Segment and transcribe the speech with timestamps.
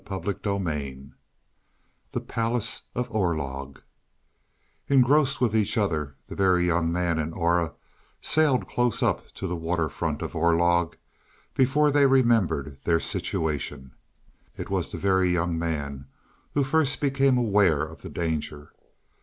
[0.07, 1.11] CHAPTER XXXI
[2.11, 3.83] THE PALACE OF ORLOG
[4.87, 7.75] Engrossed with each other the Very Young Man and Aura
[8.19, 10.95] sailed close up to the water front of Orlog
[11.53, 13.91] before they remembered their situation.
[14.57, 16.07] It was the Very Young Man
[16.55, 18.73] who first became aware of the danger.